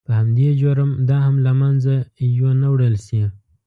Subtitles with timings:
[0.07, 1.93] په همدې جرم دا هم له منځه
[2.37, 3.21] یو نه وړل شي.